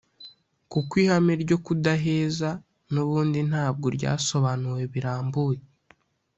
[0.71, 2.49] kuko ihame ryo kudaheza
[2.93, 5.59] n’ubundi ntabwo ryasobanuwe birambuye